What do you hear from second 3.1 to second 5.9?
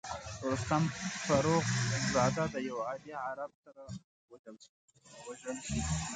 عرب سره وژل شي.